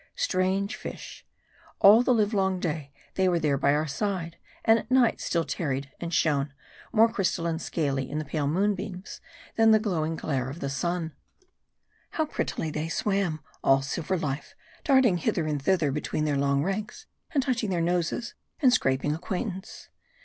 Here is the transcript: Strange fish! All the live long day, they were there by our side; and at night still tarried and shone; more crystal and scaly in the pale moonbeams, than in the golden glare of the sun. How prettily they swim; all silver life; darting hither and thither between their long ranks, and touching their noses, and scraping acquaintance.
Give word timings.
Strange 0.15 0.75
fish! 0.75 1.27
All 1.79 2.01
the 2.01 2.11
live 2.11 2.33
long 2.33 2.59
day, 2.59 2.91
they 3.13 3.29
were 3.29 3.37
there 3.37 3.55
by 3.55 3.71
our 3.75 3.85
side; 3.85 4.35
and 4.65 4.79
at 4.79 4.89
night 4.89 5.21
still 5.21 5.43
tarried 5.43 5.91
and 5.99 6.11
shone; 6.11 6.55
more 6.91 7.07
crystal 7.07 7.45
and 7.45 7.61
scaly 7.61 8.09
in 8.09 8.17
the 8.17 8.25
pale 8.25 8.47
moonbeams, 8.47 9.21
than 9.57 9.65
in 9.67 9.71
the 9.73 9.77
golden 9.79 10.15
glare 10.15 10.49
of 10.49 10.59
the 10.59 10.71
sun. 10.71 11.13
How 12.13 12.25
prettily 12.25 12.71
they 12.71 12.89
swim; 12.89 13.41
all 13.63 13.83
silver 13.83 14.17
life; 14.17 14.55
darting 14.83 15.17
hither 15.17 15.45
and 15.45 15.61
thither 15.61 15.91
between 15.91 16.25
their 16.25 16.35
long 16.35 16.63
ranks, 16.63 17.05
and 17.35 17.43
touching 17.43 17.69
their 17.69 17.79
noses, 17.79 18.33
and 18.59 18.73
scraping 18.73 19.13
acquaintance. 19.13 19.89